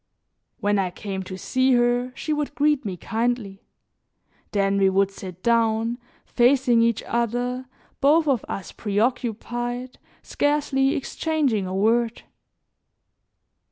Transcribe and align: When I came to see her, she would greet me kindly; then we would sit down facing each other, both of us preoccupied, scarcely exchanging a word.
When 0.59 0.79
I 0.79 0.89
came 0.89 1.21
to 1.25 1.37
see 1.37 1.73
her, 1.73 2.11
she 2.15 2.33
would 2.33 2.55
greet 2.55 2.85
me 2.85 2.97
kindly; 2.97 3.61
then 4.51 4.79
we 4.79 4.89
would 4.89 5.11
sit 5.11 5.43
down 5.43 5.99
facing 6.25 6.81
each 6.81 7.03
other, 7.03 7.67
both 7.99 8.27
of 8.27 8.43
us 8.49 8.71
preoccupied, 8.71 9.99
scarcely 10.23 10.95
exchanging 10.95 11.67
a 11.67 11.75
word. 11.75 12.23